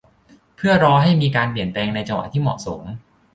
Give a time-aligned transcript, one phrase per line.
[0.55, 2.81] เพื่อรอให้มีการเปลี่ยนแปลงในจังหวะที่เหมาะสม